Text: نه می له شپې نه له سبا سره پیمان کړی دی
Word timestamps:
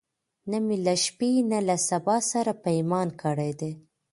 نه 0.49 0.57
می 0.65 0.75
له 0.85 0.95
شپې 1.03 1.31
نه 1.51 1.59
له 1.67 1.75
سبا 1.89 2.17
سره 2.31 2.51
پیمان 2.65 3.07
کړی 3.21 3.51
دی 3.59 3.71